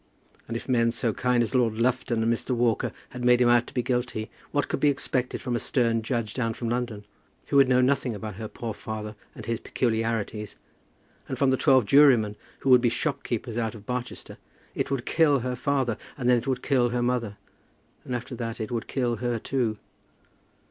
And 0.47 0.57
if 0.57 0.67
men 0.67 0.89
so 0.89 1.13
kind 1.13 1.43
as 1.43 1.53
Lord 1.53 1.75
Lufton 1.75 2.23
and 2.23 2.33
Mr. 2.33 2.55
Walker 2.55 2.91
had 3.09 3.23
made 3.23 3.39
him 3.39 3.49
out 3.49 3.67
to 3.67 3.73
be 3.75 3.83
guilty, 3.83 4.31
what 4.49 4.67
could 4.67 4.79
be 4.79 4.89
expected 4.89 5.43
from 5.43 5.55
a 5.55 5.59
stern 5.59 6.01
judge 6.01 6.33
down 6.33 6.55
from 6.55 6.69
London, 6.69 7.05
who 7.49 7.57
would 7.57 7.69
know 7.69 7.81
nothing 7.81 8.15
about 8.15 8.33
her 8.37 8.47
poor 8.47 8.73
father 8.73 9.13
and 9.35 9.45
his 9.45 9.59
peculiarities, 9.59 10.55
and 11.29 11.37
from 11.37 11.55
twelve 11.55 11.85
jurymen 11.85 12.35
who 12.61 12.71
would 12.71 12.81
be 12.81 12.89
shopkeepers 12.89 13.59
out 13.59 13.75
of 13.75 13.85
Barchester. 13.85 14.39
It 14.73 14.89
would 14.89 15.05
kill 15.05 15.41
her 15.41 15.55
father, 15.55 15.97
and 16.17 16.27
then 16.27 16.39
it 16.39 16.47
would 16.47 16.63
kill 16.63 16.89
her 16.89 17.03
mother; 17.03 17.37
and 18.03 18.15
after 18.15 18.33
that 18.33 18.59
it 18.59 18.71
would 18.71 18.87
kill 18.87 19.17
her 19.17 19.33
also. 19.33 19.77